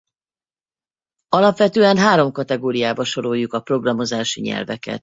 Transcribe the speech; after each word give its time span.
Alapvetően 1.29 1.97
három 1.97 2.31
kategóriába 2.31 3.03
soroljuk 3.03 3.53
a 3.53 3.61
programozási 3.61 4.41
nyelveket. 4.41 4.99